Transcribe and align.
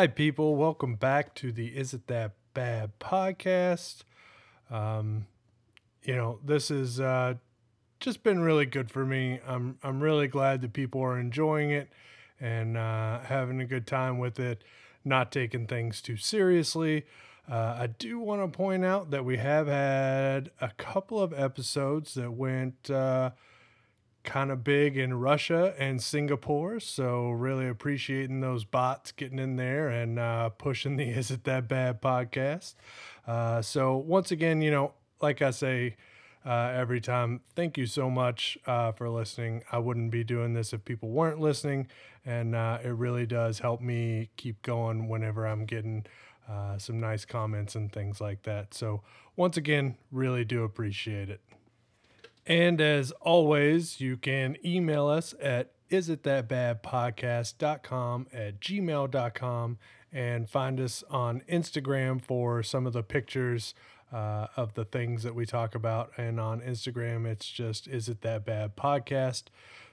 Right, 0.00 0.16
people, 0.16 0.56
welcome 0.56 0.94
back 0.94 1.34
to 1.34 1.52
the 1.52 1.76
Is 1.76 1.92
It 1.92 2.06
That 2.06 2.32
Bad 2.54 2.92
podcast. 2.98 4.04
Um, 4.70 5.26
you 6.02 6.16
know, 6.16 6.38
this 6.42 6.70
has 6.70 6.98
uh, 6.98 7.34
just 7.98 8.22
been 8.22 8.40
really 8.40 8.64
good 8.64 8.90
for 8.90 9.04
me. 9.04 9.40
I'm 9.46 9.76
I'm 9.82 10.00
really 10.00 10.26
glad 10.26 10.62
that 10.62 10.72
people 10.72 11.02
are 11.02 11.20
enjoying 11.20 11.70
it 11.70 11.90
and 12.40 12.78
uh, 12.78 13.20
having 13.24 13.60
a 13.60 13.66
good 13.66 13.86
time 13.86 14.18
with 14.18 14.40
it, 14.40 14.64
not 15.04 15.30
taking 15.30 15.66
things 15.66 16.00
too 16.00 16.16
seriously. 16.16 17.04
Uh, 17.46 17.76
I 17.80 17.88
do 17.88 18.18
want 18.18 18.40
to 18.40 18.56
point 18.56 18.86
out 18.86 19.10
that 19.10 19.26
we 19.26 19.36
have 19.36 19.66
had 19.66 20.50
a 20.62 20.70
couple 20.78 21.20
of 21.20 21.34
episodes 21.34 22.14
that 22.14 22.32
went 22.32 22.88
uh, 22.88 23.32
kind 24.22 24.50
of 24.50 24.62
big 24.62 24.96
in 24.96 25.14
Russia 25.14 25.74
and 25.78 26.02
Singapore. 26.02 26.80
So, 26.80 27.30
really 27.30 27.68
appreciating 27.68 28.40
those 28.40 28.64
bots 28.64 29.12
getting 29.12 29.38
in 29.38 29.56
there 29.56 29.88
and 29.88 30.18
uh, 30.18 30.50
pushing 30.50 30.96
the 30.96 31.04
Is 31.10 31.30
It 31.30 31.44
That 31.44 31.68
Bad 31.68 32.02
podcast. 32.02 32.74
Uh, 33.26 33.62
so, 33.62 33.96
once 33.96 34.30
again, 34.30 34.62
you 34.62 34.70
know, 34.70 34.92
like 35.20 35.42
I 35.42 35.50
say 35.50 35.96
uh, 36.44 36.72
every 36.74 37.00
time, 37.00 37.40
thank 37.54 37.76
you 37.76 37.86
so 37.86 38.10
much 38.10 38.58
uh, 38.66 38.92
for 38.92 39.08
listening. 39.08 39.62
I 39.70 39.78
wouldn't 39.78 40.10
be 40.10 40.24
doing 40.24 40.54
this 40.54 40.72
if 40.72 40.84
people 40.84 41.10
weren't 41.10 41.40
listening. 41.40 41.88
And 42.24 42.54
uh, 42.54 42.78
it 42.82 42.90
really 42.90 43.26
does 43.26 43.60
help 43.60 43.80
me 43.80 44.30
keep 44.36 44.60
going 44.62 45.08
whenever 45.08 45.46
I'm 45.46 45.64
getting 45.64 46.06
uh, 46.48 46.78
some 46.78 47.00
nice 47.00 47.24
comments 47.24 47.74
and 47.74 47.92
things 47.92 48.20
like 48.20 48.42
that. 48.42 48.74
So, 48.74 49.02
once 49.36 49.56
again, 49.56 49.96
really 50.10 50.44
do 50.44 50.64
appreciate 50.64 51.30
it. 51.30 51.40
And 52.50 52.80
as 52.80 53.12
always, 53.20 54.00
you 54.00 54.16
can 54.16 54.56
email 54.64 55.06
us 55.06 55.36
at 55.40 55.70
isithatbadpodcast.com 55.88 58.26
at 58.32 58.60
gmail.com 58.60 59.78
and 60.12 60.50
find 60.50 60.80
us 60.80 61.04
on 61.08 61.42
Instagram 61.48 62.20
for 62.20 62.64
some 62.64 62.88
of 62.88 62.92
the 62.92 63.04
pictures 63.04 63.72
uh, 64.12 64.48
of 64.56 64.74
the 64.74 64.84
things 64.84 65.22
that 65.22 65.36
we 65.36 65.46
talk 65.46 65.76
about. 65.76 66.10
And 66.16 66.40
on 66.40 66.60
Instagram, 66.60 67.24
it's 67.24 67.48
just 67.48 67.86
Is 67.86 68.08
It 68.08 68.22
That 68.22 68.44
Bad 68.44 68.76
Podcast. 68.76 69.44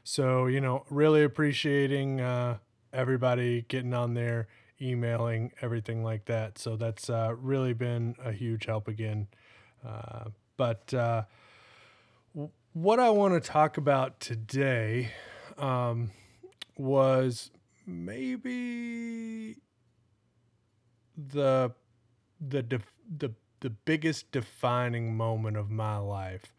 So, 0.03 0.47
you 0.47 0.59
know, 0.59 0.83
really 0.89 1.23
appreciating 1.23 2.21
uh, 2.21 2.57
everybody 2.91 3.65
getting 3.67 3.93
on 3.93 4.15
there, 4.15 4.47
emailing, 4.81 5.51
everything 5.61 6.03
like 6.03 6.25
that. 6.25 6.57
So 6.57 6.75
that's 6.75 7.07
uh, 7.07 7.35
really 7.39 7.73
been 7.73 8.15
a 8.25 8.31
huge 8.31 8.65
help 8.65 8.87
again. 8.87 9.27
Uh, 9.87 10.29
but, 10.57 10.91
uh, 10.91 11.21
what 12.81 12.99
I 12.99 13.09
want 13.09 13.33
to 13.33 13.39
talk 13.39 13.77
about 13.77 14.19
today 14.19 15.11
um, 15.57 16.11
was 16.77 17.49
maybe 17.87 19.55
the 21.17 21.71
the 22.39 22.81
the 23.17 23.31
the 23.61 23.69
biggest 23.71 24.31
defining 24.31 25.17
moment 25.17 25.57
of 25.57 25.71
my 25.71 25.97
life. 25.97 26.53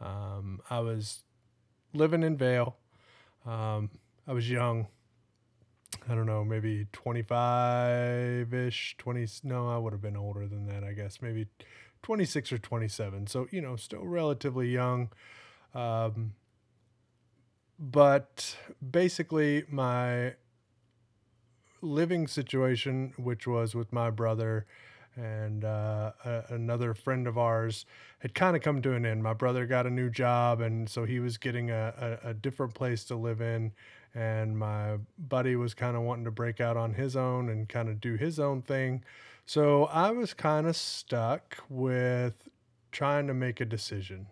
Um, 0.00 0.60
I 0.68 0.80
was 0.80 1.22
living 1.94 2.24
in 2.24 2.36
Vail. 2.36 2.76
Um, 3.46 3.90
I 4.26 4.32
was 4.32 4.50
young. 4.50 4.88
I 6.08 6.16
don't 6.16 6.26
know, 6.26 6.44
maybe 6.44 6.88
25 6.92 8.52
ish, 8.52 8.96
20. 8.98 9.26
No, 9.44 9.70
I 9.70 9.78
would 9.78 9.92
have 9.92 10.02
been 10.02 10.16
older 10.16 10.48
than 10.48 10.66
that, 10.66 10.82
I 10.82 10.92
guess. 10.92 11.22
Maybe 11.22 11.46
26 12.02 12.50
or 12.50 12.58
27. 12.58 13.28
So, 13.28 13.46
you 13.52 13.60
know, 13.60 13.76
still 13.76 14.04
relatively 14.04 14.68
young. 14.68 15.10
Um, 15.74 16.34
but 17.78 18.56
basically, 18.90 19.64
my 19.68 20.34
living 21.80 22.28
situation, 22.28 23.12
which 23.16 23.46
was 23.46 23.74
with 23.74 23.92
my 23.92 24.10
brother 24.10 24.66
and 25.16 25.64
uh, 25.64 26.12
a, 26.24 26.44
another 26.50 26.94
friend 26.94 27.26
of 27.26 27.36
ours, 27.36 27.84
had 28.20 28.34
kind 28.34 28.56
of 28.56 28.62
come 28.62 28.80
to 28.82 28.94
an 28.94 29.04
end. 29.04 29.22
My 29.22 29.34
brother 29.34 29.66
got 29.66 29.86
a 29.86 29.90
new 29.90 30.08
job, 30.08 30.60
and 30.60 30.88
so 30.88 31.04
he 31.04 31.18
was 31.18 31.36
getting 31.36 31.70
a, 31.70 32.18
a, 32.24 32.30
a 32.30 32.34
different 32.34 32.74
place 32.74 33.04
to 33.04 33.16
live 33.16 33.40
in. 33.40 33.72
And 34.14 34.58
my 34.58 34.98
buddy 35.18 35.56
was 35.56 35.74
kind 35.74 35.96
of 35.96 36.02
wanting 36.02 36.24
to 36.26 36.30
break 36.30 36.60
out 36.60 36.76
on 36.76 36.94
his 36.94 37.16
own 37.16 37.48
and 37.48 37.68
kind 37.68 37.88
of 37.88 38.00
do 38.00 38.14
his 38.14 38.38
own 38.38 38.62
thing. 38.62 39.02
So 39.44 39.84
I 39.86 40.10
was 40.10 40.34
kind 40.34 40.66
of 40.66 40.76
stuck 40.76 41.58
with 41.68 42.34
trying 42.92 43.26
to 43.26 43.34
make 43.34 43.60
a 43.60 43.64
decision. 43.64 44.26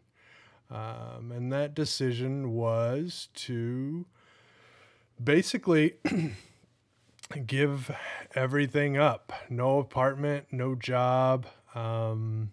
Um, 0.70 1.32
and 1.32 1.52
that 1.52 1.74
decision 1.74 2.52
was 2.52 3.28
to 3.34 4.06
basically 5.22 5.94
give 7.46 7.90
everything 8.34 8.96
up 8.96 9.32
no 9.48 9.78
apartment, 9.78 10.46
no 10.52 10.74
job, 10.74 11.46
um, 11.74 12.52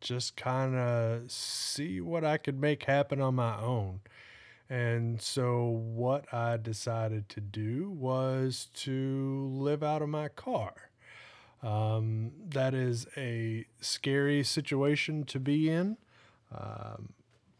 just 0.00 0.36
kind 0.36 0.76
of 0.76 1.30
see 1.30 2.00
what 2.00 2.24
I 2.24 2.36
could 2.36 2.60
make 2.60 2.84
happen 2.84 3.20
on 3.20 3.34
my 3.36 3.58
own. 3.60 4.00
And 4.68 5.22
so, 5.22 5.64
what 5.64 6.32
I 6.34 6.56
decided 6.56 7.28
to 7.30 7.40
do 7.40 7.88
was 7.88 8.68
to 8.74 9.48
live 9.52 9.84
out 9.84 10.02
of 10.02 10.08
my 10.08 10.26
car. 10.28 10.74
Um, 11.62 12.32
that 12.48 12.74
is 12.74 13.06
a 13.16 13.64
scary 13.80 14.42
situation 14.42 15.24
to 15.24 15.38
be 15.38 15.70
in. 15.70 15.98
Um, 16.52 17.14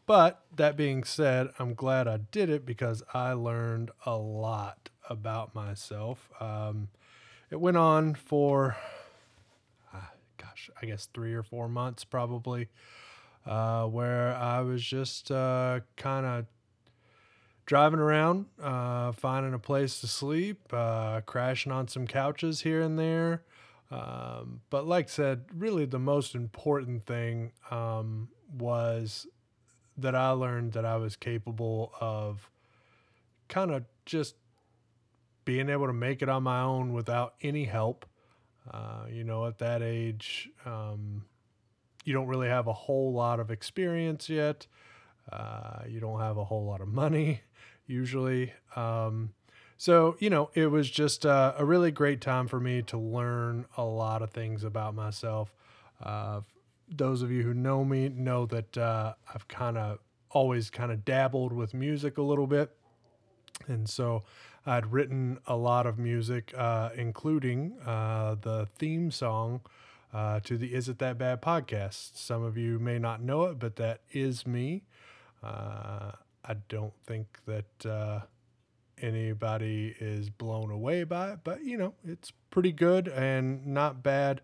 but 0.07 0.41
that 0.55 0.75
being 0.77 1.03
said, 1.03 1.49
I'm 1.59 1.75
glad 1.75 2.07
I 2.07 2.17
did 2.17 2.49
it 2.49 2.65
because 2.65 3.03
I 3.13 3.33
learned 3.33 3.91
a 4.05 4.15
lot 4.15 4.89
about 5.09 5.53
myself. 5.53 6.29
Um, 6.39 6.87
it 7.51 7.59
went 7.59 7.77
on 7.77 8.15
for, 8.15 8.77
uh, 9.93 9.99
gosh, 10.37 10.69
I 10.81 10.85
guess 10.85 11.07
three 11.13 11.33
or 11.33 11.43
four 11.43 11.67
months 11.67 12.05
probably, 12.05 12.69
uh, 13.45 13.85
where 13.85 14.33
I 14.33 14.61
was 14.61 14.81
just 14.81 15.29
uh, 15.29 15.81
kind 15.97 16.25
of 16.25 16.45
driving 17.65 17.99
around, 17.99 18.45
uh, 18.61 19.11
finding 19.11 19.53
a 19.53 19.59
place 19.59 19.99
to 19.99 20.07
sleep, 20.07 20.73
uh, 20.73 21.19
crashing 21.21 21.71
on 21.71 21.89
some 21.89 22.07
couches 22.07 22.61
here 22.61 22.81
and 22.81 22.97
there. 22.97 23.43
Um, 23.91 24.61
but 24.69 24.87
like 24.87 25.05
I 25.05 25.09
said, 25.09 25.45
really 25.53 25.85
the 25.85 25.99
most 25.99 26.33
important 26.33 27.05
thing 27.05 27.51
um, 27.69 28.29
was 28.57 29.27
that 29.97 30.15
I 30.15 30.31
learned 30.31 30.73
that 30.73 30.85
I 30.85 30.97
was 30.97 31.15
capable 31.15 31.91
of 31.99 32.49
kind 33.47 33.71
of 33.71 33.85
just 34.05 34.35
being 35.45 35.69
able 35.69 35.87
to 35.87 35.93
make 35.93 36.21
it 36.21 36.29
on 36.29 36.43
my 36.43 36.61
own 36.61 36.93
without 36.93 37.33
any 37.41 37.65
help. 37.65 38.05
Uh, 38.69 39.05
you 39.09 39.23
know, 39.23 39.45
at 39.45 39.59
that 39.59 39.81
age, 39.81 40.49
um, 40.65 41.23
you 42.03 42.13
don't 42.13 42.27
really 42.27 42.49
have 42.49 42.67
a 42.67 42.73
whole 42.73 43.13
lot 43.13 43.39
of 43.39 43.49
experience 43.49 44.29
yet. 44.29 44.67
Uh, 45.31 45.83
you 45.87 45.99
don't 45.99 46.19
have 46.19 46.37
a 46.37 46.43
whole 46.43 46.65
lot 46.65 46.81
of 46.81 46.87
money 46.87 47.41
usually. 47.87 48.53
Um, 48.75 49.33
so, 49.77 50.17
you 50.19 50.29
know, 50.29 50.49
it 50.53 50.67
was 50.67 50.89
just 50.89 51.25
uh, 51.25 51.53
a 51.57 51.63
really 51.63 51.91
great 51.91 52.19
time 52.19 52.47
for 52.47 52.59
me 52.59 52.81
to 52.83 52.97
learn 52.97 53.65
a 53.77 53.83
lot 53.83 54.21
of 54.21 54.31
things 54.31 54.63
about 54.63 54.95
myself. 54.95 55.53
Those 56.89 57.21
of 57.21 57.31
you 57.31 57.43
who 57.43 57.53
know 57.53 57.83
me 57.83 58.09
know 58.09 58.45
that 58.45 58.77
uh, 58.77 59.13
I've 59.33 59.47
kind 59.47 59.77
of 59.77 59.99
always 60.29 60.69
kind 60.69 60.91
of 60.91 61.05
dabbled 61.05 61.53
with 61.53 61.73
music 61.73 62.17
a 62.17 62.21
little 62.21 62.47
bit. 62.47 62.71
And 63.67 63.89
so 63.89 64.23
I'd 64.65 64.91
written 64.91 65.39
a 65.47 65.55
lot 65.55 65.85
of 65.85 65.97
music, 65.97 66.53
uh, 66.57 66.89
including 66.95 67.77
uh, 67.85 68.35
the 68.41 68.67
theme 68.77 69.11
song 69.11 69.61
uh, 70.13 70.39
to 70.41 70.57
the 70.57 70.73
Is 70.73 70.89
It 70.89 70.99
That 70.99 71.17
Bad 71.17 71.41
podcast. 71.41 72.17
Some 72.17 72.43
of 72.43 72.57
you 72.57 72.79
may 72.79 72.99
not 72.99 73.21
know 73.21 73.43
it, 73.45 73.59
but 73.59 73.75
that 73.77 74.01
is 74.11 74.45
me. 74.45 74.83
Uh, 75.43 76.11
I 76.43 76.55
don't 76.69 76.93
think 77.05 77.39
that 77.45 77.85
uh, 77.85 78.21
anybody 79.01 79.95
is 79.99 80.29
blown 80.29 80.71
away 80.71 81.03
by 81.03 81.31
it, 81.31 81.39
but 81.43 81.63
you 81.63 81.77
know, 81.77 81.93
it's 82.05 82.31
pretty 82.49 82.71
good 82.71 83.07
and 83.07 83.65
not 83.65 84.03
bad 84.03 84.41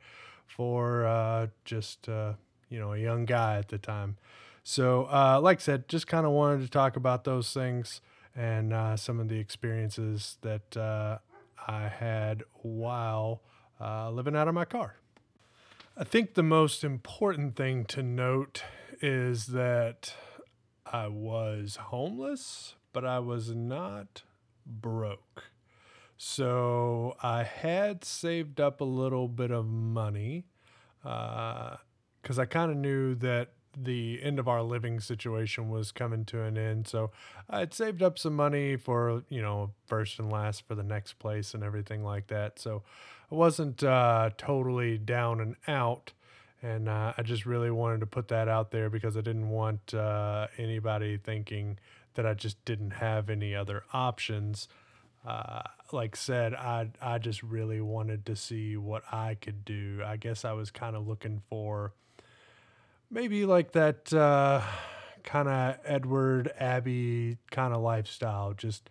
for 0.47 1.05
uh, 1.05 1.47
just 1.65 2.07
uh, 2.09 2.33
you 2.69 2.79
know 2.79 2.93
a 2.93 2.97
young 2.97 3.25
guy 3.25 3.57
at 3.57 3.69
the 3.69 3.77
time. 3.77 4.17
So, 4.63 5.05
uh, 5.05 5.39
like 5.41 5.57
I 5.57 5.61
said, 5.61 5.89
just 5.89 6.07
kind 6.07 6.25
of 6.25 6.31
wanted 6.31 6.61
to 6.61 6.69
talk 6.69 6.95
about 6.95 7.25
those 7.25 7.51
things 7.51 7.99
and 8.35 8.73
uh, 8.73 8.95
some 8.95 9.19
of 9.19 9.27
the 9.27 9.37
experiences 9.37 10.37
that 10.41 10.77
uh, 10.77 11.17
I 11.67 11.89
had 11.89 12.43
while 12.61 13.41
uh, 13.79 14.09
living 14.09 14.35
out 14.35 14.47
of 14.47 14.53
my 14.53 14.65
car. 14.65 14.95
I 15.97 16.03
think 16.03 16.33
the 16.33 16.43
most 16.43 16.83
important 16.83 17.55
thing 17.55 17.85
to 17.85 18.01
note 18.01 18.63
is 19.01 19.47
that 19.47 20.15
I 20.85 21.07
was 21.07 21.75
homeless, 21.75 22.75
but 22.93 23.05
I 23.05 23.19
was 23.19 23.53
not 23.53 24.23
broke. 24.65 25.51
So 26.25 27.17
I 27.21 27.43
had 27.43 28.05
saved 28.05 28.61
up 28.61 28.79
a 28.79 28.85
little 28.85 29.27
bit 29.27 29.51
of 29.51 29.67
money 29.67 30.45
because 31.01 32.39
I 32.39 32.45
kind 32.45 32.71
of 32.71 32.77
knew 32.77 33.13
that 33.15 33.49
the 33.77 34.19
end 34.23 34.39
of 34.39 34.47
our 34.47 34.63
living 34.63 35.01
situation 35.01 35.69
was 35.69 35.91
coming 35.91 36.23
to 36.25 36.41
an 36.43 36.57
end. 36.57 36.87
So 36.87 37.11
I'd 37.49 37.73
saved 37.73 38.01
up 38.01 38.17
some 38.17 38.37
money 38.37 38.77
for, 38.77 39.23
you 39.27 39.41
know, 39.41 39.71
first 39.85 40.17
and 40.17 40.31
last 40.31 40.65
for 40.65 40.75
the 40.75 40.83
next 40.83 41.19
place 41.19 41.53
and 41.53 41.61
everything 41.61 42.05
like 42.05 42.27
that. 42.27 42.57
So 42.57 42.83
I 43.29 43.35
wasn't 43.35 43.83
uh, 43.83 44.29
totally 44.37 44.97
down 44.97 45.41
and 45.41 45.57
out. 45.67 46.13
And 46.61 46.87
uh, 46.87 47.13
I 47.17 47.21
just 47.23 47.45
really 47.45 47.69
wanted 47.69 47.99
to 47.99 48.05
put 48.05 48.29
that 48.29 48.47
out 48.47 48.71
there 48.71 48.89
because 48.89 49.17
I 49.17 49.21
didn't 49.21 49.49
want 49.49 49.93
uh, 49.93 50.47
anybody 50.57 51.17
thinking 51.17 51.79
that 52.13 52.25
I 52.25 52.33
just 52.33 52.63
didn't 52.63 52.91
have 52.91 53.29
any 53.29 53.53
other 53.53 53.83
options. 53.91 54.69
Like 55.93 56.15
said, 56.15 56.53
I 56.53 56.89
I 57.01 57.19
just 57.19 57.43
really 57.43 57.79
wanted 57.79 58.25
to 58.25 58.35
see 58.35 58.75
what 58.75 59.03
I 59.11 59.35
could 59.35 59.63
do. 59.63 60.01
I 60.05 60.17
guess 60.17 60.43
I 60.43 60.53
was 60.53 60.71
kind 60.71 60.95
of 60.95 61.07
looking 61.07 61.41
for 61.49 61.93
maybe 63.13 63.45
like 63.45 63.71
that 63.73 64.11
uh, 64.11 64.61
kind 65.23 65.47
of 65.47 65.77
Edward 65.85 66.51
Abbey 66.59 67.37
kind 67.51 67.73
of 67.73 67.81
lifestyle, 67.81 68.53
just 68.53 68.89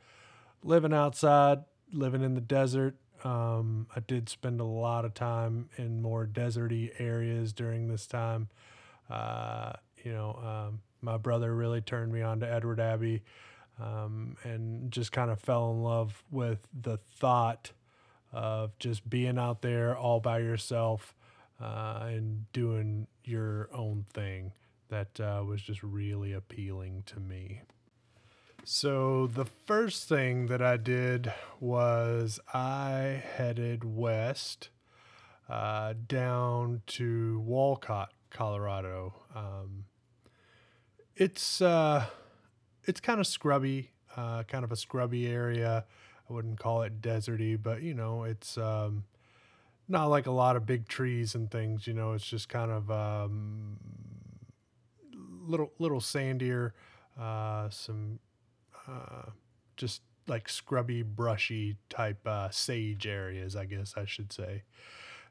living 0.62 0.94
outside, 0.94 1.64
living 1.92 2.22
in 2.22 2.34
the 2.34 2.40
desert. 2.40 2.96
Um, 3.24 3.86
I 3.94 4.00
did 4.00 4.28
spend 4.28 4.60
a 4.60 4.64
lot 4.64 5.04
of 5.04 5.14
time 5.14 5.68
in 5.76 6.02
more 6.02 6.26
deserty 6.26 6.90
areas 6.98 7.52
during 7.52 7.88
this 7.88 8.06
time. 8.06 8.48
Uh, 9.10 9.72
you 10.04 10.12
know, 10.12 10.38
um, 10.42 10.80
my 11.00 11.16
brother 11.16 11.54
really 11.54 11.80
turned 11.80 12.12
me 12.12 12.22
on 12.22 12.40
to 12.40 12.50
Edward 12.50 12.80
Abbey 12.80 13.22
um, 13.80 14.36
and 14.44 14.90
just 14.90 15.12
kind 15.12 15.30
of 15.30 15.40
fell 15.40 15.70
in 15.70 15.82
love 15.82 16.22
with 16.30 16.66
the 16.72 16.98
thought 17.18 17.72
of 18.32 18.78
just 18.78 19.08
being 19.08 19.38
out 19.38 19.62
there 19.62 19.96
all 19.96 20.20
by 20.20 20.38
yourself 20.38 21.14
uh, 21.60 22.04
and 22.06 22.50
doing 22.52 23.06
your 23.24 23.68
own 23.74 24.04
thing. 24.12 24.52
That 24.88 25.20
uh, 25.20 25.42
was 25.46 25.62
just 25.62 25.82
really 25.82 26.32
appealing 26.32 27.04
to 27.06 27.20
me. 27.20 27.62
So, 28.64 29.26
the 29.26 29.46
first 29.46 30.08
thing 30.08 30.46
that 30.46 30.62
I 30.62 30.76
did 30.76 31.32
was 31.58 32.38
I 32.54 33.22
headed 33.36 33.84
west 33.84 34.68
uh, 35.48 35.94
down 36.06 36.82
to 36.86 37.40
Walcott, 37.40 38.12
Colorado. 38.30 39.14
Um, 39.34 39.86
it's 41.16 41.60
uh, 41.60 42.06
it's 42.84 43.00
kind 43.00 43.20
of 43.20 43.26
scrubby, 43.26 43.90
uh, 44.16 44.42
kind 44.44 44.64
of 44.64 44.72
a 44.72 44.76
scrubby 44.76 45.26
area. 45.26 45.84
I 46.28 46.32
wouldn't 46.32 46.58
call 46.58 46.82
it 46.82 47.00
deserty, 47.00 47.60
but 47.60 47.82
you 47.82 47.94
know, 47.94 48.24
it's 48.24 48.56
um, 48.58 49.04
not 49.88 50.06
like 50.06 50.26
a 50.26 50.30
lot 50.30 50.56
of 50.56 50.66
big 50.66 50.88
trees 50.88 51.34
and 51.34 51.50
things. 51.50 51.86
You 51.86 51.94
know, 51.94 52.12
it's 52.12 52.24
just 52.26 52.48
kind 52.48 52.70
of 52.70 52.90
um, 52.90 53.76
little 55.46 55.72
little 55.78 56.00
sandier, 56.00 56.72
uh, 57.20 57.68
some 57.70 58.18
uh, 58.88 59.30
just 59.76 60.02
like 60.28 60.48
scrubby, 60.48 61.02
brushy 61.02 61.76
type 61.90 62.26
uh, 62.26 62.48
sage 62.50 63.06
areas, 63.06 63.56
I 63.56 63.64
guess 63.64 63.94
I 63.96 64.04
should 64.04 64.32
say, 64.32 64.62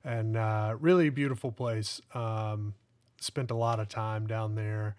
and 0.04 0.38
uh, 0.38 0.76
really 0.80 1.10
beautiful 1.10 1.52
place. 1.52 2.02
Um, 2.14 2.76
spent 3.20 3.52
a 3.52 3.56
lot 3.56 3.80
of 3.80 3.88
time 3.88 4.28
down 4.28 4.56
there, 4.56 4.96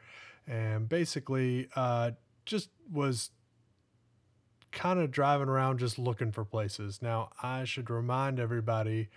and 0.46 0.88
basically 0.88 1.68
uh, 1.76 2.12
just 2.44 2.70
was 2.90 3.30
kind 4.70 4.98
of 4.98 5.10
driving 5.10 5.48
around 5.48 5.78
just 5.78 5.98
looking 5.98 6.32
for 6.32 6.44
places. 6.44 7.00
Now, 7.02 7.30
I 7.42 7.64
should 7.64 7.90
remind 7.90 8.40
everybody 8.40 9.08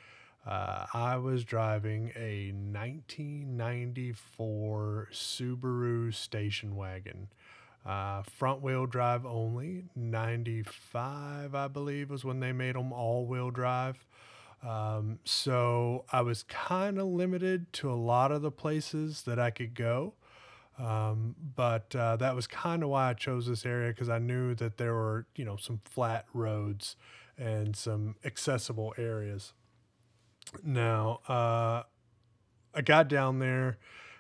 uh, 0.46 0.86
I 0.94 1.18
was 1.18 1.44
driving 1.44 2.12
a 2.16 2.52
1994 2.52 5.10
Subaru 5.12 6.14
station 6.14 6.76
wagon. 6.76 7.30
Uh, 7.84 8.22
front 8.24 8.62
wheel 8.62 8.86
drive 8.86 9.26
only. 9.26 9.86
95, 9.96 11.56
I 11.56 11.68
believe, 11.68 12.12
was 12.12 12.24
when 12.24 12.40
they 12.40 12.52
made 12.52 12.76
them 12.76 12.94
all 12.94 13.26
wheel 13.26 13.50
drive. 13.50 14.06
Um, 14.64 15.20
so 15.24 16.06
I 16.12 16.22
was 16.22 16.44
kind 16.44 17.00
of 17.00 17.08
limited 17.08 17.74
to 17.74 17.92
a 17.92 17.96
lot 17.96 18.32
of 18.32 18.42
the 18.42 18.52
places 18.52 19.24
that 19.24 19.40
I 19.40 19.52
could 19.52 19.76
go. 19.76 20.14
Um, 20.78 21.36
but 21.56 21.96
uh, 21.96 22.18
that 22.18 22.36
was 22.36 22.48
kind 22.48 22.84
of 22.84 22.90
why 22.90 23.10
I 23.10 23.14
chose 23.14 23.48
this 23.48 23.66
area 23.66 23.92
because 23.92 24.10
I 24.10 24.20
knew 24.20 24.56
that 24.56 24.78
there 24.78 24.94
were, 24.94 25.26
you 25.36 25.46
know, 25.46 25.56
some 25.56 25.80
flat 25.86 26.26
roads 26.34 26.98
and 27.38 27.76
some 27.76 28.16
accessible 28.26 28.94
areas. 28.98 29.54
Now, 30.64 31.22
uh, 31.28 31.84
I 32.74 32.82
got 32.84 33.08
down 33.08 33.40
there 33.40 33.78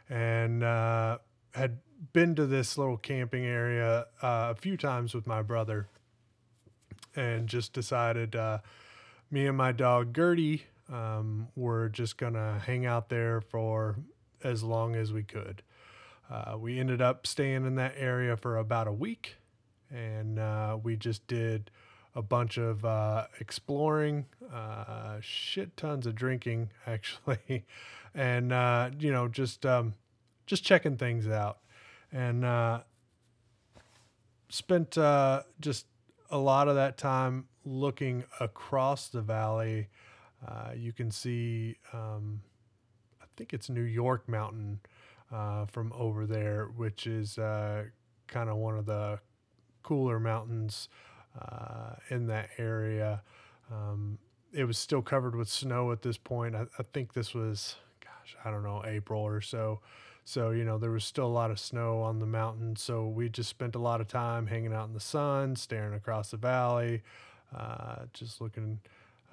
and 0.10 0.64
uh, 0.64 1.18
had 1.54 1.80
been 2.14 2.36
to 2.36 2.46
this 2.46 2.78
little 2.78 2.98
camping 2.98 3.46
area 3.46 4.06
uh, 4.22 4.52
a 4.52 4.56
few 4.56 4.78
times 4.78 5.14
with 5.14 5.28
my 5.28 5.42
brother 5.42 5.88
and 7.16 7.48
just 7.48 7.74
decided 7.74 8.36
uh, 8.36 8.60
me 9.32 9.48
and 9.48 9.58
my 9.58 9.72
dog 9.72 10.14
Gertie 10.16 10.64
um, 10.92 11.48
were 11.56 11.90
just 11.90 12.18
going 12.18 12.34
to 12.34 12.62
hang 12.66 12.86
out 12.86 13.10
there 13.10 13.42
for 13.42 13.96
as 14.44 14.64
long 14.64 14.96
as 14.96 15.12
we 15.12 15.24
could. 15.24 15.62
Uh, 16.30 16.58
we 16.58 16.80
ended 16.80 17.02
up 17.02 17.28
staying 17.28 17.66
in 17.66 17.76
that 17.76 17.94
area 17.98 18.36
for 18.36 18.58
about 18.58 18.88
a 18.88 18.92
week 18.92 19.36
and 19.92 20.40
uh, 20.40 20.78
we 20.82 20.96
just 20.96 21.26
did 21.28 21.72
a 22.16 22.22
bunch 22.22 22.58
of 22.58 22.86
uh, 22.86 23.26
exploring, 23.40 24.26
uh, 24.54 25.18
shit 25.22 25.76
tons 25.76 26.06
of 26.06 26.16
drinking 26.16 26.70
actually, 26.88 27.66
and 28.14 28.52
uh, 28.52 28.90
you 29.00 29.12
know 29.12 29.28
just 29.28 29.66
um, 29.66 29.94
just 30.46 30.64
checking 30.64 30.98
things 30.98 31.28
out, 31.28 31.60
and 32.12 32.46
uh, 32.46 32.82
spent 34.50 34.92
just 35.60 35.86
a 36.32 36.38
lot 36.38 36.68
of 36.68 36.76
that 36.76 36.98
time 36.98 37.46
looking 37.66 38.24
across 38.40 39.08
the 39.10 39.22
valley. 39.22 39.88
You 40.76 40.94
can 40.94 41.10
see, 41.10 41.78
um, 41.92 42.42
I 43.22 43.26
think 43.36 43.52
it's 43.54 43.68
New 43.68 43.82
York 43.82 44.30
Mountain 44.30 44.80
from 45.68 45.94
over 45.94 46.26
there, 46.26 46.66
which 46.76 47.08
is 47.08 47.36
kind 47.36 48.50
of 48.50 48.58
one 48.58 48.78
of 48.78 48.86
the 48.86 49.20
cooler 49.84 50.20
mountains 50.20 50.90
uh, 51.40 51.96
in 52.10 52.28
that 52.28 52.50
area. 52.58 53.22
Um, 53.72 54.18
it 54.54 54.64
was 54.64 54.78
still 54.78 55.02
covered 55.02 55.36
with 55.36 55.50
snow 55.50 55.92
at 55.92 56.02
this 56.02 56.18
point. 56.18 56.56
I, 56.56 56.66
I, 56.80 56.84
think 56.94 57.14
this 57.14 57.34
was, 57.34 57.76
gosh, 58.00 58.36
I 58.44 58.52
don't 58.52 58.64
know, 58.64 58.84
April 58.86 59.22
or 59.22 59.42
so. 59.42 59.82
So, 60.24 60.52
you 60.52 60.64
know, 60.64 60.78
there 60.78 60.92
was 60.92 61.04
still 61.04 61.28
a 61.28 61.28
lot 61.28 61.52
of 61.52 61.60
snow 61.60 62.02
on 62.02 62.20
the 62.20 62.26
mountain. 62.26 62.76
So 62.76 63.08
we 63.08 63.30
just 63.30 63.50
spent 63.50 63.76
a 63.76 63.80
lot 63.80 64.02
of 64.02 64.08
time 64.08 64.48
hanging 64.48 64.74
out 64.74 64.88
in 64.88 64.94
the 64.94 65.00
sun, 65.00 65.56
staring 65.56 65.94
across 65.94 66.32
the 66.32 66.38
valley, 66.38 67.04
uh, 67.56 68.06
just 68.14 68.42
looking 68.42 68.80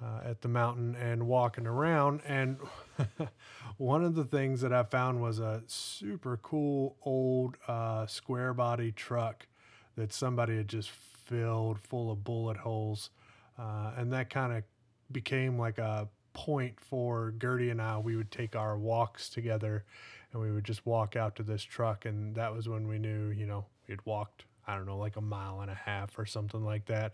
uh, 0.03 0.27
at 0.27 0.41
the 0.41 0.47
mountain 0.47 0.95
and 0.95 1.27
walking 1.27 1.67
around. 1.67 2.21
And 2.27 2.57
one 3.77 4.03
of 4.03 4.15
the 4.15 4.25
things 4.25 4.61
that 4.61 4.73
I 4.73 4.83
found 4.83 5.21
was 5.21 5.39
a 5.39 5.63
super 5.67 6.37
cool 6.37 6.97
old 7.03 7.57
uh, 7.67 8.05
square 8.07 8.53
body 8.53 8.91
truck 8.91 9.47
that 9.95 10.11
somebody 10.11 10.57
had 10.57 10.67
just 10.67 10.89
filled 10.89 11.79
full 11.79 12.11
of 12.11 12.23
bullet 12.23 12.57
holes. 12.57 13.09
Uh, 13.57 13.91
and 13.95 14.11
that 14.11 14.29
kind 14.29 14.53
of 14.53 14.63
became 15.11 15.57
like 15.57 15.77
a 15.77 16.07
point 16.33 16.79
for 16.79 17.33
Gertie 17.39 17.69
and 17.69 17.81
I. 17.81 17.97
We 17.99 18.15
would 18.15 18.31
take 18.31 18.55
our 18.55 18.77
walks 18.77 19.29
together 19.29 19.85
and 20.31 20.41
we 20.41 20.51
would 20.51 20.63
just 20.63 20.85
walk 20.85 21.15
out 21.15 21.35
to 21.37 21.43
this 21.43 21.63
truck. 21.63 22.05
And 22.05 22.35
that 22.35 22.53
was 22.53 22.67
when 22.67 22.87
we 22.87 22.97
knew, 22.97 23.29
you 23.29 23.45
know, 23.45 23.65
we'd 23.87 24.05
walked, 24.05 24.45
I 24.67 24.75
don't 24.75 24.85
know, 24.85 24.97
like 24.97 25.17
a 25.17 25.21
mile 25.21 25.61
and 25.61 25.71
a 25.71 25.75
half 25.75 26.17
or 26.17 26.25
something 26.25 26.63
like 26.63 26.85
that. 26.85 27.13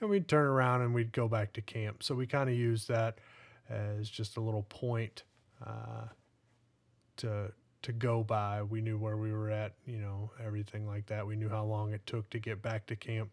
And 0.00 0.10
we'd 0.10 0.28
turn 0.28 0.46
around 0.46 0.82
and 0.82 0.94
we'd 0.94 1.12
go 1.12 1.28
back 1.28 1.52
to 1.54 1.62
camp. 1.62 2.02
So 2.02 2.14
we 2.14 2.26
kind 2.26 2.48
of 2.48 2.56
used 2.56 2.88
that 2.88 3.18
as 3.68 4.08
just 4.08 4.36
a 4.36 4.40
little 4.40 4.64
point 4.64 5.22
uh, 5.64 6.06
to 7.18 7.52
to 7.82 7.92
go 7.92 8.22
by. 8.22 8.62
We 8.62 8.80
knew 8.82 8.98
where 8.98 9.16
we 9.16 9.32
were 9.32 9.50
at, 9.50 9.74
you 9.86 9.98
know, 9.98 10.30
everything 10.44 10.86
like 10.86 11.06
that. 11.06 11.26
We 11.26 11.36
knew 11.36 11.48
how 11.48 11.64
long 11.64 11.92
it 11.94 12.04
took 12.04 12.28
to 12.30 12.38
get 12.38 12.60
back 12.60 12.86
to 12.86 12.96
camp. 12.96 13.30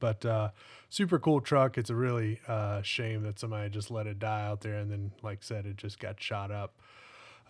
But 0.00 0.24
uh, 0.24 0.50
super 0.88 1.18
cool 1.18 1.40
truck. 1.40 1.76
It's 1.76 1.90
a 1.90 1.94
really 1.94 2.40
uh, 2.48 2.80
shame 2.82 3.22
that 3.24 3.38
somebody 3.38 3.68
just 3.68 3.90
let 3.90 4.06
it 4.06 4.18
die 4.18 4.46
out 4.46 4.62
there, 4.62 4.76
and 4.76 4.90
then, 4.90 5.12
like 5.22 5.38
I 5.42 5.44
said, 5.44 5.66
it 5.66 5.76
just 5.76 5.98
got 5.98 6.20
shot 6.20 6.50
up. 6.50 6.78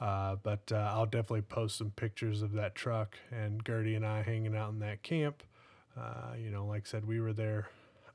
Uh, 0.01 0.37
but 0.43 0.71
uh, 0.73 0.91
I'll 0.93 1.07
definitely 1.07 1.43
post 1.43 1.79
some 1.79 1.91
pictures 1.91 2.43
of 2.43 2.53
that 2.53 2.75
truck 2.75 3.17
and 3.31 3.65
Gertie 3.65 3.95
and 3.95 4.05
I 4.05 4.23
hanging 4.23 4.57
out 4.57 4.73
in 4.73 4.81
that 4.81 5.03
camp. 5.03 5.43
Uh, 5.97 6.35
you 6.39 6.51
know, 6.51 6.67
like 6.67 6.83
I 6.87 6.91
said, 6.91 7.07
we 7.07 7.21
were 7.21 7.33
there. 7.33 7.69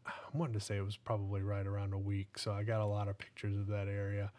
I 0.05 0.11
wanted 0.33 0.53
to 0.53 0.59
say 0.59 0.77
it 0.77 0.85
was 0.85 0.97
probably 0.97 1.41
right 1.41 1.65
around 1.65 1.93
a 1.93 1.97
week, 1.97 2.37
so 2.37 2.51
I 2.51 2.63
got 2.63 2.81
a 2.81 2.85
lot 2.85 3.07
of 3.07 3.17
pictures 3.17 3.57
of 3.57 3.67
that 3.67 3.87
area. 3.87 4.31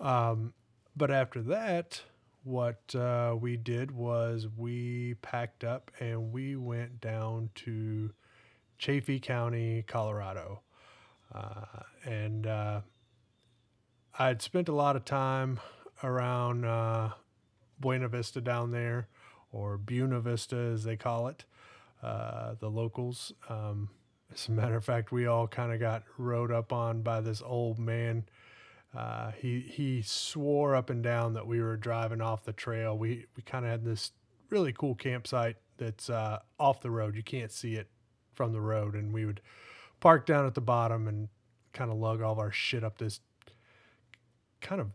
Um, 0.00 0.52
but 0.96 1.10
after 1.10 1.40
that, 1.42 2.02
what 2.42 2.94
uh, 2.94 3.36
we 3.38 3.56
did 3.56 3.90
was 3.90 4.48
we 4.56 5.14
packed 5.22 5.62
up 5.62 5.90
and 6.00 6.32
we 6.32 6.56
went 6.56 7.00
down 7.00 7.50
to 7.54 8.12
Chaffee 8.78 9.20
County, 9.20 9.84
Colorado. 9.86 10.62
Uh, 11.32 11.82
and 12.04 12.46
uh, 12.46 12.80
I'd 14.18 14.42
spent 14.42 14.68
a 14.68 14.74
lot 14.74 14.96
of 14.96 15.04
time 15.04 15.60
around 16.02 16.64
uh, 16.64 17.10
Buena 17.78 18.08
Vista 18.08 18.40
down 18.40 18.70
there, 18.70 19.08
or 19.52 19.78
Buena 19.78 20.20
Vista 20.20 20.56
as 20.56 20.84
they 20.84 20.96
call 20.96 21.28
it, 21.28 21.44
uh, 22.02 22.54
the 22.60 22.68
locals. 22.68 23.32
Um, 23.48 23.90
as 24.32 24.48
a 24.48 24.52
matter 24.52 24.76
of 24.76 24.84
fact, 24.84 25.12
we 25.12 25.26
all 25.26 25.48
kind 25.48 25.72
of 25.72 25.80
got 25.80 26.04
rode 26.16 26.52
up 26.52 26.72
on 26.72 27.02
by 27.02 27.20
this 27.20 27.42
old 27.44 27.78
man. 27.78 28.24
Uh, 28.96 29.32
he 29.32 29.60
he 29.60 30.02
swore 30.02 30.74
up 30.74 30.90
and 30.90 31.02
down 31.02 31.34
that 31.34 31.46
we 31.46 31.60
were 31.60 31.76
driving 31.76 32.20
off 32.20 32.44
the 32.44 32.52
trail. 32.52 32.96
We 32.96 33.26
we 33.36 33.42
kind 33.42 33.64
of 33.64 33.70
had 33.70 33.84
this 33.84 34.12
really 34.50 34.72
cool 34.72 34.94
campsite 34.94 35.56
that's 35.78 36.10
uh, 36.10 36.40
off 36.58 36.80
the 36.80 36.90
road. 36.90 37.14
You 37.14 37.22
can't 37.22 37.52
see 37.52 37.74
it 37.74 37.88
from 38.34 38.52
the 38.52 38.60
road, 38.60 38.94
and 38.94 39.12
we 39.12 39.24
would 39.24 39.40
park 40.00 40.26
down 40.26 40.46
at 40.46 40.54
the 40.54 40.60
bottom 40.60 41.06
and 41.06 41.28
kind 41.72 41.90
of 41.90 41.98
lug 41.98 42.20
all 42.20 42.32
of 42.32 42.38
our 42.38 42.50
shit 42.50 42.82
up 42.82 42.98
this 42.98 43.20
kind 44.60 44.80
of 44.80 44.88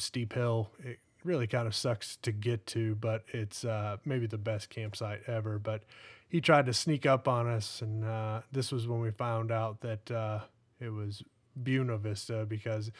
steep 0.00 0.32
hill. 0.32 0.70
It 0.82 0.98
really 1.24 1.46
kind 1.46 1.66
of 1.66 1.74
sucks 1.74 2.16
to 2.16 2.32
get 2.32 2.66
to, 2.66 2.94
but 2.94 3.24
it's 3.32 3.64
uh, 3.64 3.98
maybe 4.04 4.26
the 4.26 4.38
best 4.38 4.70
campsite 4.70 5.22
ever. 5.26 5.58
But 5.58 5.82
he 6.28 6.40
tried 6.40 6.66
to 6.66 6.72
sneak 6.72 7.06
up 7.06 7.28
on 7.28 7.48
us, 7.48 7.82
and 7.82 8.04
uh, 8.04 8.42
this 8.52 8.72
was 8.72 8.86
when 8.86 9.00
we 9.00 9.10
found 9.10 9.50
out 9.50 9.80
that 9.80 10.10
uh, 10.10 10.40
it 10.80 10.90
was 10.90 11.22
Buena 11.56 11.98
Vista 11.98 12.46
because 12.48 12.90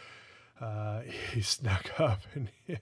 uh, 0.61 1.01
he 1.33 1.41
snuck 1.41 1.99
up 1.99 2.21
and 2.35 2.51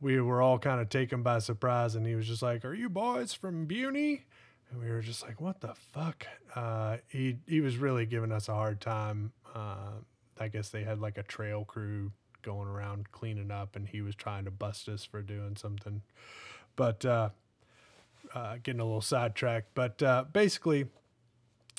we 0.00 0.20
were 0.20 0.40
all 0.40 0.58
kind 0.58 0.80
of 0.80 0.88
taken 0.88 1.22
by 1.22 1.38
surprise. 1.38 1.94
And 1.94 2.06
he 2.06 2.14
was 2.14 2.26
just 2.26 2.42
like, 2.42 2.64
"Are 2.64 2.74
you 2.74 2.88
boys 2.88 3.32
from 3.32 3.66
Buny?" 3.66 4.24
And 4.70 4.80
we 4.80 4.90
were 4.90 5.00
just 5.00 5.22
like, 5.22 5.40
"What 5.40 5.60
the 5.60 5.74
fuck?" 5.74 6.26
Uh, 6.54 6.98
he 7.08 7.38
he 7.46 7.60
was 7.60 7.76
really 7.76 8.06
giving 8.06 8.32
us 8.32 8.48
a 8.48 8.54
hard 8.54 8.80
time. 8.80 9.32
Uh, 9.54 9.92
I 10.38 10.48
guess 10.48 10.68
they 10.68 10.84
had 10.84 11.00
like 11.00 11.18
a 11.18 11.22
trail 11.22 11.64
crew 11.64 12.12
going 12.46 12.68
around 12.68 13.10
cleaning 13.10 13.50
up, 13.50 13.76
and 13.76 13.88
he 13.88 14.00
was 14.00 14.14
trying 14.14 14.44
to 14.44 14.50
bust 14.50 14.88
us 14.88 15.04
for 15.04 15.20
doing 15.20 15.56
something. 15.56 16.00
But 16.76 17.04
uh, 17.04 17.30
uh, 18.34 18.56
getting 18.62 18.80
a 18.80 18.84
little 18.84 19.00
sidetracked. 19.00 19.74
But 19.74 20.02
uh, 20.02 20.24
basically, 20.32 20.86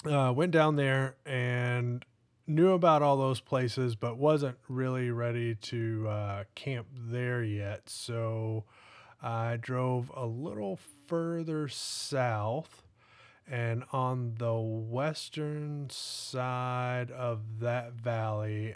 uh, 0.05 0.33
went 0.35 0.51
down 0.51 0.75
there 0.75 1.15
and 1.25 2.05
knew 2.45 2.71
about 2.71 3.01
all 3.01 3.17
those 3.17 3.39
places, 3.39 3.95
but 3.95 4.17
wasn't 4.17 4.57
really 4.67 5.09
ready 5.11 5.55
to 5.55 6.07
uh, 6.09 6.43
camp 6.55 6.87
there 6.93 7.43
yet. 7.43 7.89
So 7.89 8.65
I 9.21 9.57
drove 9.57 10.11
a 10.15 10.25
little 10.25 10.79
further 11.07 11.67
south. 11.67 12.83
And 13.49 13.85
on 13.93 14.35
the 14.39 14.59
western 14.59 15.87
side 15.89 17.11
of 17.11 17.59
that 17.61 17.93
valley, 17.93 18.75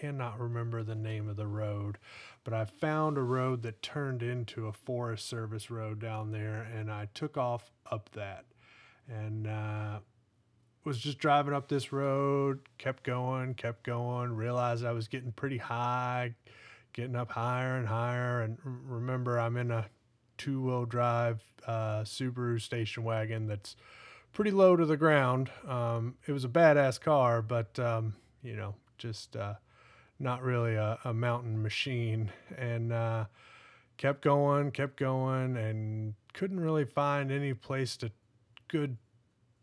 cannot 0.00 0.40
remember 0.40 0.82
the 0.82 0.94
name 0.94 1.28
of 1.28 1.36
the 1.36 1.46
road, 1.46 1.98
but 2.44 2.54
I 2.54 2.64
found 2.64 3.18
a 3.18 3.22
road 3.22 3.62
that 3.62 3.82
turned 3.82 4.22
into 4.22 4.66
a 4.66 4.72
Forest 4.72 5.28
Service 5.28 5.70
road 5.70 6.00
down 6.00 6.30
there, 6.30 6.68
and 6.74 6.90
I 6.90 7.08
took 7.14 7.36
off 7.36 7.70
up 7.90 8.10
that, 8.14 8.44
and 9.08 9.46
uh, 9.46 9.98
was 10.84 10.98
just 10.98 11.18
driving 11.18 11.54
up 11.54 11.68
this 11.68 11.92
road, 11.92 12.60
kept 12.78 13.02
going, 13.02 13.54
kept 13.54 13.84
going, 13.84 14.32
realized 14.34 14.84
I 14.84 14.92
was 14.92 15.08
getting 15.08 15.32
pretty 15.32 15.58
high, 15.58 16.34
getting 16.92 17.16
up 17.16 17.32
higher 17.32 17.76
and 17.76 17.88
higher, 17.88 18.42
and 18.42 18.58
remember 18.64 19.38
I'm 19.38 19.56
in 19.56 19.70
a 19.70 19.86
two-wheel 20.38 20.86
drive 20.86 21.42
uh, 21.66 22.02
Subaru 22.02 22.60
station 22.60 23.04
wagon 23.04 23.46
that's 23.46 23.76
pretty 24.32 24.50
low 24.50 24.76
to 24.76 24.84
the 24.86 24.96
ground. 24.96 25.50
Um, 25.66 26.14
it 26.26 26.32
was 26.32 26.44
a 26.44 26.48
badass 26.48 27.00
car, 27.00 27.42
but 27.42 27.78
um, 27.78 28.14
you 28.42 28.54
know, 28.54 28.74
just 28.98 29.34
uh, 29.34 29.54
not 30.18 30.42
really 30.42 30.74
a, 30.74 30.98
a 31.04 31.12
mountain 31.12 31.62
machine. 31.62 32.30
And 32.56 32.92
uh, 32.92 33.26
kept 33.96 34.22
going, 34.22 34.70
kept 34.70 34.96
going, 34.96 35.56
and 35.56 36.14
couldn't 36.32 36.60
really 36.60 36.84
find 36.84 37.30
any 37.30 37.54
place 37.54 37.96
to 37.98 38.10
good 38.68 38.96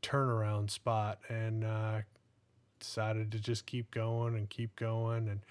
turnaround 0.01 0.69
spot. 0.69 1.19
And 1.29 1.63
uh, 1.63 2.01
decided 2.79 3.31
to 3.31 3.39
just 3.39 3.65
keep 3.65 3.91
going 3.91 4.35
and 4.35 4.49
keep 4.49 4.75
going, 4.75 5.27
and 5.27 5.41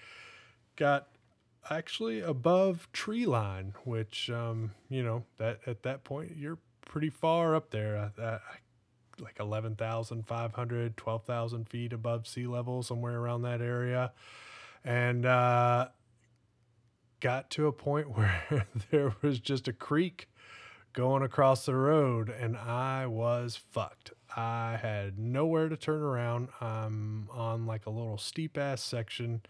got 0.75 1.07
actually 1.69 2.21
above 2.21 2.87
tree 2.93 3.25
line, 3.25 3.73
which 3.83 4.29
um, 4.29 4.71
you 4.89 5.03
know 5.03 5.23
that 5.37 5.59
at 5.65 5.83
that 5.83 6.03
point 6.03 6.33
you're 6.37 6.59
pretty 6.85 7.09
far 7.09 7.55
up 7.55 7.71
there. 7.71 8.11
Uh, 8.19 8.37
like 9.19 9.39
11,500, 9.39 10.97
12,000 10.97 11.69
feet 11.69 11.93
above 11.93 12.25
sea 12.27 12.47
level, 12.47 12.81
somewhere 12.81 13.19
around 13.19 13.43
that 13.43 13.61
area 13.61 14.11
and 14.83 15.25
uh, 15.25 15.87
got 17.19 17.49
to 17.51 17.67
a 17.67 17.71
point 17.71 18.09
where 18.17 18.67
there 18.91 19.13
was 19.21 19.39
just 19.39 19.67
a 19.67 19.73
creek 19.73 20.27
going 20.93 21.23
across 21.23 21.65
the 21.65 21.75
road, 21.75 22.29
and 22.29 22.55
I 22.55 23.07
was 23.07 23.55
fucked. 23.71 24.13
I 24.35 24.77
had 24.81 25.17
nowhere 25.17 25.69
to 25.69 25.77
turn 25.77 26.01
around. 26.01 26.49
I'm 26.61 27.29
on 27.31 27.65
like 27.65 27.85
a 27.85 27.89
little 27.89 28.17
steep 28.17 28.57
ass 28.57 28.81
section. 28.81 29.41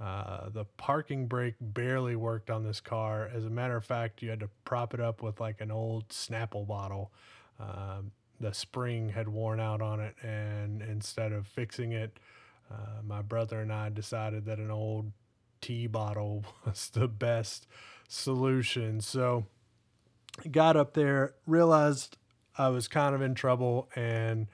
Uh, 0.00 0.48
the 0.50 0.64
parking 0.64 1.26
brake 1.26 1.56
barely 1.60 2.14
worked 2.14 2.50
on 2.50 2.62
this 2.62 2.80
car. 2.80 3.28
As 3.32 3.44
a 3.44 3.50
matter 3.50 3.76
of 3.76 3.84
fact, 3.84 4.22
you 4.22 4.30
had 4.30 4.40
to 4.40 4.48
prop 4.64 4.94
it 4.94 5.00
up 5.00 5.22
with 5.22 5.40
like 5.40 5.60
an 5.60 5.70
old 5.70 6.08
Snapple 6.08 6.66
bottle. 6.66 7.10
Um, 7.58 8.12
the 8.40 8.54
spring 8.54 9.08
had 9.08 9.28
worn 9.28 9.58
out 9.58 9.82
on 9.82 10.00
it, 10.00 10.14
and 10.22 10.80
instead 10.82 11.32
of 11.32 11.46
fixing 11.46 11.92
it, 11.92 12.18
uh, 12.70 13.02
my 13.04 13.22
brother 13.22 13.60
and 13.60 13.72
I 13.72 13.88
decided 13.88 14.44
that 14.46 14.58
an 14.58 14.70
old 14.70 15.12
tea 15.60 15.86
bottle 15.86 16.44
was 16.64 16.90
the 16.92 17.08
best 17.08 17.66
solution. 18.08 19.00
So 19.00 19.46
got 20.50 20.76
up 20.76 20.94
there, 20.94 21.34
realized 21.46 22.16
I 22.56 22.68
was 22.68 22.88
kind 22.88 23.14
of 23.14 23.22
in 23.22 23.34
trouble, 23.34 23.88
and 23.94 24.48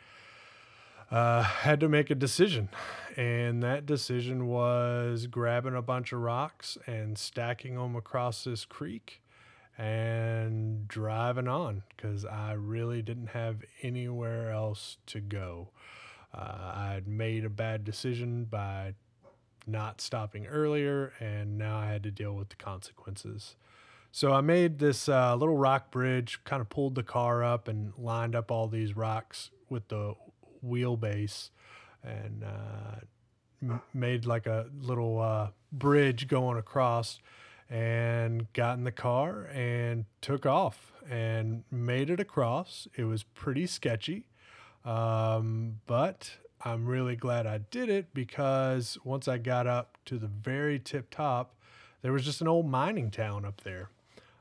uh, 1.11 1.42
had 1.42 1.80
to 1.80 1.88
make 1.88 2.11
a 2.11 2.14
decision. 2.14 2.68
And 3.16 3.62
that 3.62 3.87
decision 3.87 4.49
was 4.49 5.26
grabbing 5.28 5.76
a 5.76 5.83
bunch 5.83 6.12
of 6.12 6.21
rocks 6.21 6.76
and 6.87 7.16
stacking 7.16 7.76
them 7.76 7.94
across 7.94 8.44
this 8.44 8.64
creek 8.64 9.23
and 9.78 10.88
driving 10.88 11.49
on 11.49 11.83
because 11.97 12.25
I 12.25 12.52
really 12.52 13.02
didn't 13.02 13.28
have 13.28 13.62
anywhere 13.83 14.50
else 14.50 14.97
to 15.06 15.21
go. 15.21 15.68
Uh, 16.34 16.72
I 16.74 16.92
had 16.94 17.06
made 17.06 17.44
a 17.44 17.50
bad 17.50 17.84
decision 17.84 18.44
by 18.44 18.94
not 19.66 20.00
stopping 20.00 20.46
earlier, 20.46 21.12
and 21.20 21.56
now 21.56 21.78
I 21.78 21.86
had 21.86 22.02
to 22.02 22.10
deal 22.10 22.34
with 22.34 22.48
the 22.48 22.56
consequences. 22.56 23.56
So 24.10 24.32
I 24.32 24.40
made 24.40 24.78
this 24.78 25.08
uh, 25.08 25.34
little 25.36 25.56
rock 25.56 25.90
bridge, 25.90 26.40
kind 26.44 26.60
of 26.60 26.68
pulled 26.68 26.94
the 26.94 27.02
car 27.02 27.42
up 27.42 27.68
and 27.68 27.92
lined 27.98 28.34
up 28.34 28.50
all 28.50 28.68
these 28.68 28.96
rocks 28.96 29.50
with 29.68 29.88
the 29.88 30.14
wheelbase, 30.64 31.50
and 32.02 32.44
uh, 32.44 33.00
m- 33.62 33.82
made 33.92 34.26
like 34.26 34.46
a 34.46 34.66
little 34.80 35.20
uh, 35.20 35.48
bridge 35.72 36.28
going 36.28 36.58
across. 36.58 37.18
And 37.70 38.52
got 38.52 38.76
in 38.76 38.84
the 38.84 38.92
car 38.92 39.46
and 39.46 40.04
took 40.20 40.44
off 40.44 40.92
and 41.10 41.64
made 41.70 42.10
it 42.10 42.20
across. 42.20 42.86
It 42.94 43.04
was 43.04 43.22
pretty 43.22 43.66
sketchy 43.66 44.26
um, 44.84 45.80
but 45.86 46.30
I'm 46.64 46.86
really 46.86 47.16
glad 47.16 47.46
I 47.46 47.58
did 47.58 47.88
it 47.88 48.14
because 48.14 48.98
once 49.04 49.28
I 49.28 49.38
got 49.38 49.66
up 49.66 49.98
to 50.06 50.18
the 50.18 50.28
very 50.28 50.78
tip 50.78 51.10
top, 51.10 51.54
there 52.02 52.12
was 52.12 52.24
just 52.24 52.40
an 52.40 52.48
old 52.48 52.68
mining 52.68 53.10
town 53.10 53.44
up 53.44 53.62
there. 53.62 53.90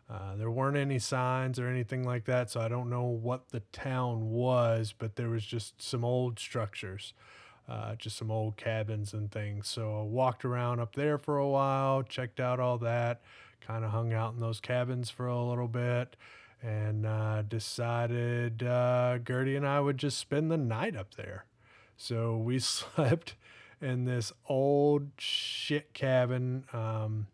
Uh, 0.09 0.35
there 0.35 0.51
weren't 0.51 0.77
any 0.77 1.00
signs 1.00 1.59
or 1.59 1.67
anything 1.67 2.03
like 2.03 2.25
that, 2.25 2.51
so 2.51 2.59
I 2.59 2.67
don't 2.67 2.89
know 2.89 3.03
what 3.03 3.50
the 3.50 3.62
town 3.71 4.31
was, 4.31 4.93
but 4.97 5.15
there 5.15 5.29
was 5.29 5.45
just 5.45 5.81
some 5.81 6.03
old 6.03 6.39
structures, 6.39 7.13
uh, 7.67 7.95
just 7.95 8.17
some 8.17 8.29
old 8.29 8.57
cabins 8.57 9.13
and 9.13 9.31
things. 9.31 9.67
So 9.67 10.01
I 10.01 10.03
walked 10.03 10.45
around 10.45 10.81
up 10.81 10.95
there 10.95 11.17
for 11.17 11.38
a 11.38 11.47
while, 11.47 12.03
checked 12.03 12.39
out 12.39 12.59
all 12.59 12.77
that, 12.79 13.21
kind 13.62 13.83
of 13.85 13.91
hung 13.91 14.13
out 14.13 14.33
in 14.33 14.39
those 14.39 14.59
cabins 14.59 15.09
for 15.09 15.27
a 15.27 15.43
little 15.43 15.69
bit, 15.69 16.15
and 16.63 17.05
uh, 17.05 17.41
decided 17.41 18.63
uh, 18.63 19.17
Gertie 19.17 19.58
and 19.58 19.67
I 19.67 19.82
would 19.82 19.98
just 19.98 20.17
spend 20.17 20.50
the 20.50 20.58
night 20.58 20.96
up 20.96 21.15
there. 21.15 21.46
So 21.98 22.38
we 22.38 22.60
slept 22.60 23.36
in 23.82 24.05
this 24.05 24.32
old 24.48 25.10
shit 25.17 25.93
cabin 25.93 26.63
um, 26.72 27.27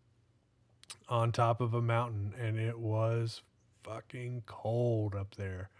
on 1.08 1.30
top 1.30 1.60
of 1.60 1.74
a 1.74 1.80
mountain, 1.80 2.34
and 2.38 2.58
it 2.58 2.78
was 2.78 3.42
fucking 3.84 4.42
cold 4.46 5.14
up 5.14 5.36
there. 5.36 5.70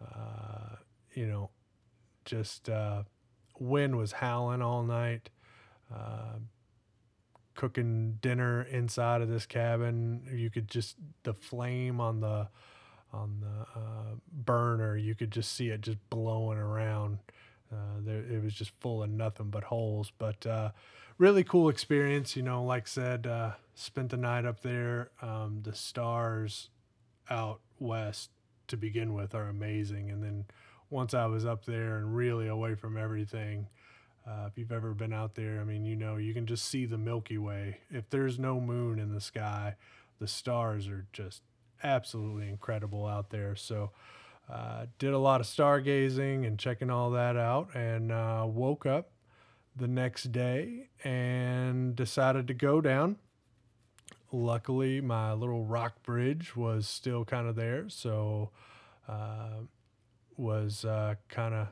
Uh, 0.00 0.76
you 1.14 1.26
know, 1.26 1.50
just 2.24 2.68
uh, 2.68 3.02
wind 3.58 3.96
was 3.96 4.12
howling 4.12 4.62
all 4.62 4.84
night. 4.84 5.28
Uh, 5.92 6.38
cooking 7.54 8.18
dinner 8.22 8.62
inside 8.62 9.20
of 9.20 9.28
this 9.28 9.44
cabin, 9.44 10.22
you 10.32 10.50
could 10.50 10.68
just 10.68 10.96
the 11.22 11.34
flame 11.34 12.00
on 12.00 12.20
the 12.20 12.48
on 13.12 13.40
the 13.40 13.80
uh, 13.80 14.14
burner. 14.32 14.96
You 14.96 15.14
could 15.14 15.30
just 15.30 15.52
see 15.52 15.68
it 15.68 15.80
just 15.80 15.98
blowing 16.10 16.58
around. 16.58 17.18
Uh, 17.72 18.00
there, 18.00 18.22
it 18.22 18.42
was 18.42 18.54
just 18.54 18.72
full 18.80 19.02
of 19.02 19.10
nothing 19.10 19.50
but 19.50 19.64
holes. 19.64 20.12
But 20.18 20.46
uh, 20.46 20.70
really 21.18 21.44
cool 21.44 21.68
experience. 21.68 22.36
You 22.36 22.42
know, 22.42 22.64
like 22.64 22.84
I 22.84 22.88
said, 22.88 23.26
uh, 23.26 23.52
spent 23.74 24.10
the 24.10 24.16
night 24.16 24.44
up 24.44 24.60
there. 24.60 25.10
Um, 25.20 25.60
the 25.62 25.74
stars 25.74 26.70
out 27.30 27.60
west 27.78 28.30
to 28.68 28.76
begin 28.76 29.14
with 29.14 29.34
are 29.34 29.48
amazing, 29.48 30.10
and 30.10 30.22
then 30.22 30.44
once 30.90 31.14
I 31.14 31.26
was 31.26 31.46
up 31.46 31.64
there 31.64 31.96
and 31.96 32.14
really 32.14 32.48
away 32.48 32.74
from 32.74 32.96
everything. 32.96 33.68
Uh, 34.24 34.46
if 34.46 34.56
you've 34.56 34.70
ever 34.70 34.94
been 34.94 35.12
out 35.12 35.34
there, 35.34 35.60
I 35.60 35.64
mean, 35.64 35.84
you 35.84 35.96
know, 35.96 36.14
you 36.14 36.32
can 36.32 36.46
just 36.46 36.66
see 36.66 36.86
the 36.86 36.96
Milky 36.96 37.38
Way. 37.38 37.78
If 37.90 38.08
there's 38.10 38.38
no 38.38 38.60
moon 38.60 39.00
in 39.00 39.12
the 39.12 39.20
sky, 39.20 39.74
the 40.20 40.28
stars 40.28 40.86
are 40.86 41.06
just 41.12 41.42
absolutely 41.82 42.48
incredible 42.48 43.06
out 43.06 43.30
there. 43.30 43.56
So, 43.56 43.90
uh, 44.50 44.86
did 44.98 45.12
a 45.12 45.18
lot 45.18 45.40
of 45.40 45.46
stargazing 45.46 46.46
and 46.46 46.58
checking 46.58 46.90
all 46.90 47.10
that 47.12 47.36
out, 47.36 47.74
and 47.74 48.10
uh, 48.10 48.44
woke 48.46 48.86
up 48.86 49.10
the 49.74 49.88
next 49.88 50.32
day 50.32 50.88
and 51.04 51.96
decided 51.96 52.46
to 52.48 52.54
go 52.54 52.80
down. 52.80 53.16
Luckily, 54.30 55.00
my 55.00 55.32
little 55.32 55.64
rock 55.64 56.02
bridge 56.02 56.56
was 56.56 56.88
still 56.88 57.24
kind 57.24 57.46
of 57.46 57.56
there, 57.56 57.88
so 57.88 58.50
uh, 59.08 59.60
was 60.36 60.84
uh, 60.84 61.14
kind 61.28 61.54
of 61.54 61.68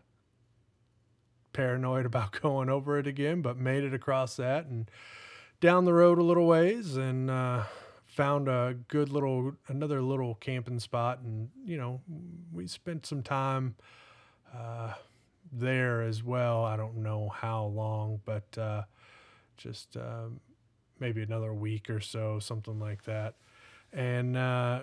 paranoid 1.53 2.07
about 2.07 2.41
going 2.41 2.69
over 2.69 2.99
it 2.99 3.07
again, 3.07 3.43
but 3.43 3.57
made 3.59 3.85
it 3.85 3.95
across 3.95 4.37
that 4.37 4.67
and 4.67 4.91
down 5.61 5.85
the 5.85 5.93
road 5.93 6.19
a 6.19 6.23
little 6.23 6.47
ways 6.47 6.97
and 6.97 7.31
uh, 7.31 7.65
found 8.11 8.49
a 8.49 8.77
good 8.89 9.09
little 9.09 9.53
another 9.69 10.03
little 10.03 10.35
camping 10.37 10.81
spot 10.81 11.21
and 11.21 11.49
you 11.65 11.77
know 11.77 12.01
we 12.53 12.67
spent 12.67 13.07
some 13.07 13.23
time 13.23 13.77
uh, 14.55 14.93
there 15.53 16.03
as 16.03 16.23
well. 16.23 16.65
I 16.65 16.77
don't 16.77 16.97
know 16.97 17.29
how 17.29 17.67
long 17.67 18.21
but 18.25 18.59
uh, 18.59 18.83
just 19.57 19.97
um, 19.97 20.41
maybe 20.99 21.23
another 21.23 21.55
week 21.55 21.89
or 21.89 22.01
so 22.01 22.39
something 22.41 22.79
like 22.81 23.05
that. 23.05 23.35
And 23.93 24.37
uh, 24.37 24.83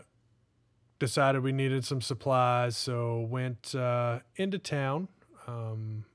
decided 0.99 1.43
we 1.43 1.51
needed 1.51 1.85
some 1.85 2.01
supplies 2.01 2.75
so 2.75 3.19
went 3.29 3.75
uh, 3.75 4.19
into 4.35 4.57
town 4.57 5.07
um, 5.47 6.05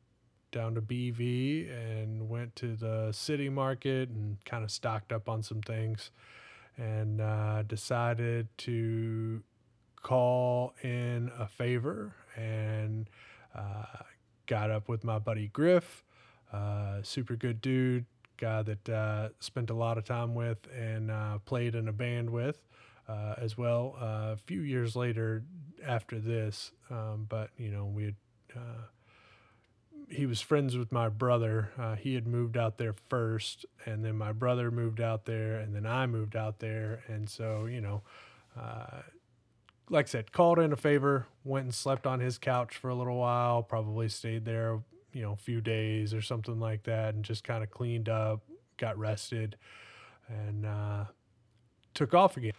down 0.50 0.74
to 0.74 0.82
bv 0.82 1.70
and 1.70 2.28
went 2.28 2.54
to 2.56 2.74
the 2.74 3.12
city 3.12 3.48
market 3.48 4.08
and 4.08 4.44
kind 4.44 4.64
of 4.64 4.70
stocked 4.70 5.12
up 5.12 5.28
on 5.28 5.42
some 5.42 5.60
things 5.62 6.10
and 6.76 7.20
uh, 7.20 7.62
decided 7.62 8.48
to 8.58 9.42
call 10.02 10.74
in 10.82 11.30
a 11.38 11.46
favor 11.46 12.14
and 12.36 13.08
uh, 13.54 13.84
got 14.46 14.70
up 14.70 14.88
with 14.88 15.04
my 15.04 15.18
buddy 15.18 15.48
Griff, 15.48 16.04
uh, 16.52 17.02
super 17.02 17.36
good 17.36 17.60
dude, 17.60 18.04
guy 18.36 18.62
that 18.62 18.88
uh, 18.88 19.28
spent 19.38 19.70
a 19.70 19.74
lot 19.74 19.98
of 19.98 20.04
time 20.04 20.34
with 20.34 20.58
and 20.76 21.10
uh, 21.10 21.38
played 21.44 21.74
in 21.74 21.88
a 21.88 21.92
band 21.92 22.30
with 22.30 22.58
uh, 23.08 23.34
as 23.38 23.56
well. 23.56 23.96
a 24.00 24.36
few 24.36 24.62
years 24.62 24.96
later 24.96 25.44
after 25.86 26.18
this, 26.18 26.72
um, 26.90 27.26
but 27.28 27.50
you 27.56 27.70
know 27.70 27.86
we 27.86 28.04
had 28.04 28.14
he 30.12 30.26
was 30.26 30.40
friends 30.40 30.76
with 30.76 30.92
my 30.92 31.08
brother. 31.08 31.70
Uh, 31.78 31.96
he 31.96 32.14
had 32.14 32.26
moved 32.26 32.56
out 32.56 32.78
there 32.78 32.94
first, 33.08 33.64
and 33.86 34.04
then 34.04 34.16
my 34.16 34.32
brother 34.32 34.70
moved 34.70 35.00
out 35.00 35.24
there, 35.24 35.56
and 35.56 35.74
then 35.74 35.86
I 35.86 36.06
moved 36.06 36.36
out 36.36 36.58
there. 36.58 37.02
And 37.08 37.28
so, 37.28 37.66
you 37.66 37.80
know, 37.80 38.02
uh, 38.58 39.02
like 39.88 40.06
I 40.06 40.08
said, 40.08 40.32
called 40.32 40.58
in 40.58 40.72
a 40.72 40.76
favor, 40.76 41.26
went 41.44 41.64
and 41.64 41.74
slept 41.74 42.06
on 42.06 42.20
his 42.20 42.38
couch 42.38 42.76
for 42.76 42.90
a 42.90 42.94
little 42.94 43.16
while, 43.16 43.62
probably 43.62 44.08
stayed 44.08 44.44
there, 44.44 44.80
you 45.12 45.22
know, 45.22 45.32
a 45.32 45.36
few 45.36 45.60
days 45.60 46.12
or 46.12 46.20
something 46.20 46.60
like 46.60 46.84
that, 46.84 47.14
and 47.14 47.24
just 47.24 47.44
kind 47.44 47.62
of 47.62 47.70
cleaned 47.70 48.08
up, 48.08 48.42
got 48.76 48.98
rested, 48.98 49.56
and 50.28 50.66
uh, 50.66 51.04
took 51.94 52.14
off 52.14 52.36
again. 52.36 52.52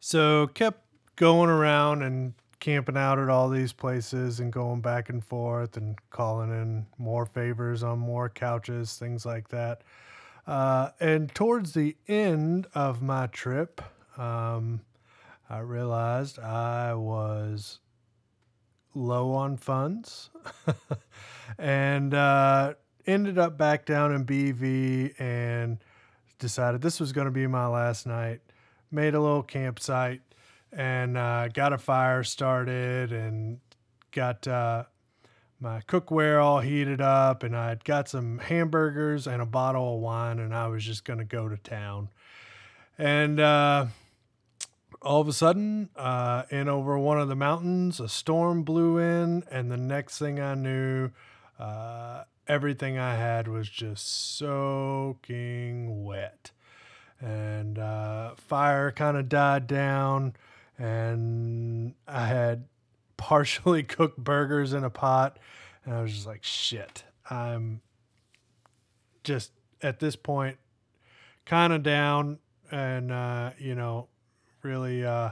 So, 0.00 0.48
kept 0.48 0.80
going 1.16 1.50
around 1.50 2.02
and 2.02 2.34
camping 2.64 2.96
out 2.96 3.18
at 3.18 3.28
all 3.28 3.50
these 3.50 3.74
places 3.74 4.40
and 4.40 4.50
going 4.50 4.80
back 4.80 5.10
and 5.10 5.22
forth 5.22 5.76
and 5.76 5.98
calling 6.08 6.48
in 6.48 6.86
more 6.96 7.26
favors 7.26 7.82
on 7.82 7.98
more 7.98 8.30
couches, 8.30 8.96
things 8.96 9.26
like 9.26 9.46
that. 9.48 9.82
Uh, 10.46 10.88
and 10.98 11.34
towards 11.34 11.74
the 11.74 11.94
end 12.08 12.66
of 12.74 13.02
my 13.02 13.26
trip, 13.26 13.82
um, 14.16 14.80
I 15.50 15.58
realized 15.58 16.38
I 16.38 16.94
was 16.94 17.80
low 18.94 19.32
on 19.32 19.58
funds 19.58 20.30
and 21.58 22.14
uh, 22.14 22.72
ended 23.06 23.36
up 23.36 23.58
back 23.58 23.84
down 23.84 24.10
in 24.10 24.24
BV 24.24 25.20
and 25.20 25.84
decided 26.38 26.80
this 26.80 26.98
was 26.98 27.12
going 27.12 27.26
to 27.26 27.30
be 27.30 27.46
my 27.46 27.66
last 27.66 28.06
night. 28.06 28.40
Made 28.90 29.14
a 29.14 29.20
little 29.20 29.42
campsite 29.42 30.22
and 30.74 31.16
uh, 31.16 31.48
got 31.48 31.72
a 31.72 31.78
fire 31.78 32.24
started 32.24 33.12
and 33.12 33.60
got 34.10 34.46
uh, 34.46 34.84
my 35.60 35.80
cookware 35.82 36.42
all 36.42 36.60
heated 36.60 37.00
up 37.00 37.42
and 37.42 37.56
I'd 37.56 37.84
got 37.84 38.08
some 38.08 38.38
hamburgers 38.38 39.26
and 39.26 39.40
a 39.40 39.46
bottle 39.46 39.94
of 39.94 40.00
wine 40.00 40.38
and 40.38 40.54
I 40.54 40.66
was 40.66 40.84
just 40.84 41.04
going 41.04 41.20
to 41.20 41.24
go 41.24 41.48
to 41.48 41.56
town. 41.56 42.08
And 42.98 43.40
uh, 43.40 43.86
all 45.02 45.20
of 45.20 45.28
a 45.28 45.32
sudden, 45.32 45.90
uh, 45.96 46.44
in 46.50 46.68
over 46.68 46.98
one 46.98 47.20
of 47.20 47.28
the 47.28 47.36
mountains, 47.36 48.00
a 48.00 48.08
storm 48.08 48.62
blew 48.62 48.98
in, 48.98 49.42
and 49.50 49.70
the 49.70 49.76
next 49.76 50.18
thing 50.18 50.38
I 50.38 50.54
knew, 50.54 51.10
uh, 51.58 52.24
everything 52.46 52.98
I 52.98 53.16
had 53.16 53.48
was 53.48 53.68
just 53.68 54.36
soaking 54.36 56.04
wet. 56.04 56.52
And 57.20 57.78
uh, 57.78 58.34
fire 58.36 58.92
kind 58.92 59.16
of 59.16 59.28
died 59.28 59.66
down 59.66 60.34
and 60.78 61.94
I 62.06 62.26
had 62.26 62.64
partially 63.16 63.82
cooked 63.84 64.18
burgers 64.18 64.72
in 64.72 64.84
a 64.84 64.90
pot, 64.90 65.38
and 65.84 65.94
I 65.94 66.02
was 66.02 66.12
just 66.12 66.26
like, 66.26 66.42
shit, 66.42 67.04
I'm 67.30 67.80
just 69.22 69.52
at 69.82 70.00
this 70.00 70.16
point 70.16 70.58
kind 71.44 71.72
of 71.72 71.82
down, 71.82 72.38
and 72.70 73.12
uh, 73.12 73.50
you 73.58 73.74
know, 73.74 74.08
really 74.62 75.04
uh, 75.04 75.30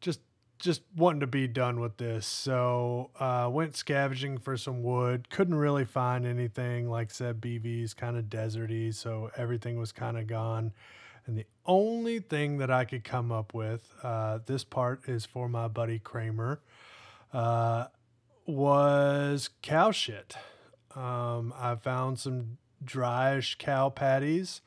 just 0.00 0.20
just 0.58 0.82
wanting 0.96 1.20
to 1.20 1.26
be 1.26 1.46
done 1.46 1.80
with 1.80 1.96
this. 1.96 2.26
So 2.26 3.10
uh, 3.18 3.48
went 3.52 3.76
scavenging 3.76 4.38
for 4.38 4.56
some 4.56 4.82
wood. 4.82 5.28
Couldn't 5.30 5.56
really 5.56 5.84
find 5.84 6.26
anything. 6.26 6.88
Like 6.88 7.10
I 7.10 7.12
said, 7.12 7.40
BV's 7.40 7.94
kind 7.94 8.16
of 8.16 8.26
deserty, 8.26 8.94
so 8.94 9.30
everything 9.36 9.78
was 9.78 9.92
kind 9.92 10.16
of 10.16 10.26
gone. 10.26 10.72
And 11.26 11.38
the 11.38 11.46
only 11.64 12.20
thing 12.20 12.58
that 12.58 12.70
I 12.70 12.84
could 12.84 13.04
come 13.04 13.32
up 13.32 13.54
with, 13.54 13.94
uh, 14.02 14.40
this 14.44 14.64
part 14.64 15.08
is 15.08 15.24
for 15.24 15.48
my 15.48 15.68
buddy 15.68 15.98
Kramer, 15.98 16.60
uh, 17.32 17.86
was 18.46 19.48
cow 19.62 19.90
shit. 19.90 20.36
Um, 20.94 21.54
I 21.56 21.76
found 21.76 22.18
some 22.18 22.58
dryish 22.84 23.56
cow 23.56 23.88
patties, 23.88 24.60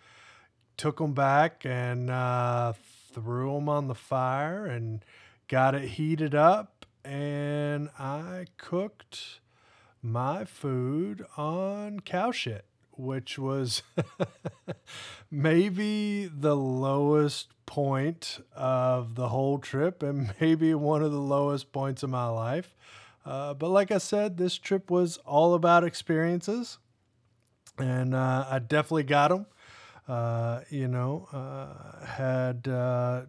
took 0.78 0.98
them 0.98 1.14
back 1.14 1.64
and 1.64 2.10
uh, 2.10 2.74
threw 3.14 3.54
them 3.54 3.70
on 3.70 3.88
the 3.88 3.96
fire 3.96 4.66
and 4.66 5.06
got 5.48 5.76
it 5.76 5.90
heated 5.90 6.34
up. 6.34 6.86
And 7.06 7.90
I 8.00 8.48
cooked 8.58 9.40
my 10.02 10.44
food 10.44 11.24
on 11.38 12.00
cow 12.00 12.32
shit 12.32 12.66
which 12.98 13.38
was 13.38 13.84
maybe 15.32 16.26
the 16.26 16.56
lowest 16.56 17.50
point 17.66 18.40
of 18.56 19.16
the 19.16 19.30
whole 19.30 19.60
trip 19.60 20.02
and 20.02 20.34
maybe 20.42 20.74
one 20.74 21.04
of 21.04 21.12
the 21.12 21.22
lowest 21.22 21.72
points 21.72 22.04
of 22.04 22.10
my 22.10 22.28
life. 22.28 22.76
Uh, 23.26 23.54
but 23.54 23.70
like 23.70 23.92
I 23.92 23.98
said, 23.98 24.38
this 24.38 24.58
trip 24.58 24.90
was 24.90 25.18
all 25.18 25.54
about 25.54 25.84
experiences, 25.84 26.78
and 27.78 28.16
uh, 28.16 28.46
I 28.50 28.60
definitely 28.60 29.04
got 29.04 29.28
them. 29.30 29.46
Uh, 30.08 30.62
you 30.70 30.88
know, 30.88 31.28
uh, 31.34 32.06
had 32.06 32.70
uh, 32.70 33.24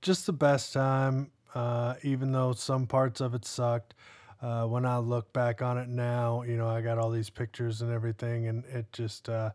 just 0.00 0.26
the 0.26 0.32
best 0.32 0.72
time, 0.72 1.32
uh, 1.52 1.94
even 2.04 2.30
though 2.30 2.52
some 2.52 2.86
parts 2.86 3.20
of 3.20 3.34
it 3.34 3.44
sucked 3.44 3.94
uh, 4.40 4.64
when 4.64 4.86
I 4.86 4.98
look 4.98 5.32
back 5.32 5.62
on 5.62 5.78
it 5.78 5.88
now, 5.88 6.42
you 6.42 6.56
know, 6.56 6.68
I 6.68 6.80
got 6.80 6.98
all 6.98 7.10
these 7.10 7.30
pictures 7.30 7.82
and 7.82 7.92
everything, 7.92 8.46
and 8.46 8.64
it 8.66 8.92
just 8.92 9.28
uh, 9.28 9.50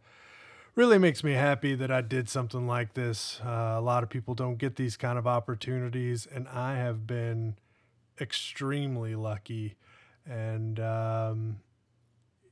really 0.76 0.98
makes 0.98 1.24
me 1.24 1.34
happy 1.34 1.76
that 1.76 1.92
I 1.92 2.02
did 2.02 2.30
something 2.30 2.68
like 2.68 2.94
this. 2.94 3.40
Uh, 3.46 3.76
a 3.78 3.82
lot 3.82 4.04
of 4.04 4.10
people 4.10 4.36
don't 4.36 4.58
get 4.58 4.76
these 4.76 4.98
kind 4.98 5.18
of 5.18 5.26
opportunities, 5.26 6.26
and 6.26 6.48
I 6.50 6.76
have 6.76 7.08
been 7.08 7.56
extremely 8.20 9.16
lucky. 9.16 9.76
And, 10.26 10.80
um, 10.80 11.60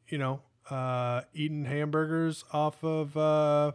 you 0.08 0.18
know, 0.18 0.42
uh, 0.70 1.22
eating 1.34 1.66
hamburgers 1.66 2.46
off 2.54 2.84
of 2.84 3.18
uh, 3.18 3.74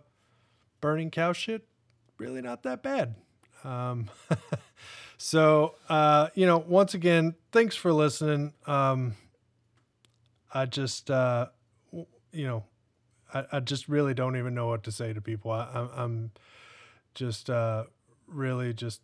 burning 0.80 1.10
cow 1.10 1.32
shit, 1.32 1.66
really 2.18 2.40
not 2.40 2.62
that 2.62 2.82
bad. 2.82 3.16
Um, 3.64 4.08
so, 5.18 5.74
uh, 5.88 6.28
you 6.34 6.46
know, 6.46 6.58
once 6.58 6.94
again, 6.94 7.34
thanks 7.52 7.76
for 7.76 7.92
listening. 7.92 8.52
Um, 8.66 9.14
I 10.52 10.66
just, 10.66 11.10
uh, 11.10 11.46
you 12.32 12.46
know, 12.46 12.64
I, 13.32 13.44
I 13.52 13.60
just 13.60 13.88
really 13.88 14.14
don't 14.14 14.36
even 14.36 14.54
know 14.54 14.68
what 14.68 14.84
to 14.84 14.92
say 14.92 15.12
to 15.12 15.20
people. 15.20 15.50
I, 15.50 15.68
I'm, 15.74 15.90
I'm 15.96 16.30
just 17.14 17.50
uh, 17.50 17.84
really 18.26 18.72
just 18.74 19.00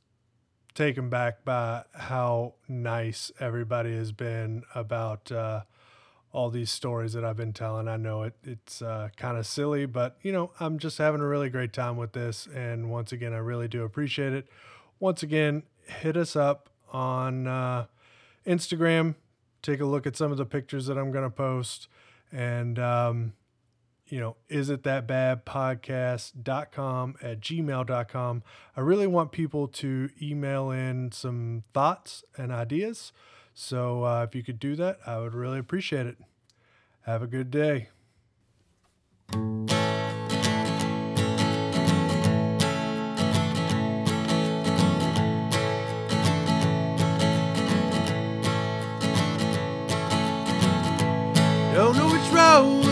taken 0.74 1.08
back 1.08 1.44
by 1.44 1.84
how 1.94 2.54
nice 2.68 3.30
everybody 3.40 3.94
has 3.94 4.12
been 4.12 4.62
about 4.74 5.30
uh, 5.30 5.62
all 6.32 6.48
these 6.50 6.70
stories 6.70 7.12
that 7.12 7.24
I've 7.24 7.36
been 7.36 7.52
telling. 7.52 7.88
I 7.88 7.96
know 7.96 8.22
it, 8.22 8.34
it's 8.42 8.80
uh, 8.80 9.10
kind 9.16 9.36
of 9.36 9.46
silly, 9.46 9.86
but 9.86 10.16
you 10.22 10.32
know, 10.32 10.50
I'm 10.60 10.78
just 10.78 10.98
having 10.98 11.20
a 11.20 11.26
really 11.26 11.50
great 11.50 11.72
time 11.72 11.96
with 11.96 12.12
this. 12.12 12.46
And 12.54 12.90
once 12.90 13.12
again, 13.12 13.32
I 13.32 13.38
really 13.38 13.68
do 13.68 13.84
appreciate 13.84 14.32
it. 14.32 14.46
Once 15.02 15.20
again, 15.20 15.64
hit 15.84 16.16
us 16.16 16.36
up 16.36 16.68
on 16.92 17.48
uh, 17.48 17.86
Instagram. 18.46 19.16
Take 19.60 19.80
a 19.80 19.84
look 19.84 20.06
at 20.06 20.16
some 20.16 20.30
of 20.30 20.38
the 20.38 20.46
pictures 20.46 20.86
that 20.86 20.96
I'm 20.96 21.10
going 21.10 21.24
to 21.24 21.30
post. 21.30 21.88
And, 22.30 22.78
um, 22.78 23.32
you 24.06 24.20
know, 24.20 24.36
is 24.48 24.70
it 24.70 24.84
that 24.84 25.08
bad 25.08 25.44
podcast.com 25.44 27.16
at 27.20 27.40
gmail.com. 27.40 28.42
I 28.76 28.80
really 28.80 29.08
want 29.08 29.32
people 29.32 29.66
to 29.66 30.08
email 30.22 30.70
in 30.70 31.10
some 31.10 31.64
thoughts 31.74 32.22
and 32.36 32.52
ideas. 32.52 33.12
So 33.54 34.04
uh, 34.04 34.22
if 34.22 34.36
you 34.36 34.44
could 34.44 34.60
do 34.60 34.76
that, 34.76 35.00
I 35.04 35.18
would 35.18 35.34
really 35.34 35.58
appreciate 35.58 36.06
it. 36.06 36.18
Have 37.06 37.22
a 37.22 37.26
good 37.26 37.50
day. 37.50 37.88
Paulo. 52.42 52.91